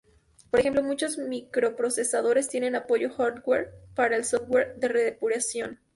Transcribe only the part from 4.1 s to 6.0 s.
el software de depuración.